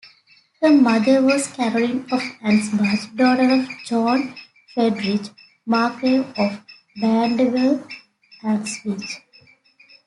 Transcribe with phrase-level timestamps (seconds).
[0.63, 4.33] Her mother was Caroline of Ansbach, daughter of Johann
[4.73, 5.29] Friedrich,
[5.63, 6.59] Margrave of
[6.99, 9.21] Brandenburg-Ansbach.